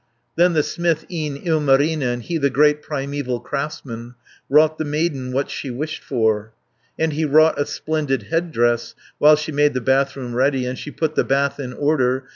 [0.35, 4.15] Then the smith, e'en Ilmarinen, He the great primeval craftsman,
[4.49, 6.53] Wrought the maiden what she wished for,
[6.97, 10.89] And he wrought a splendid head dress, While she made the bathroom ready, And she
[10.89, 12.23] put the bath in order.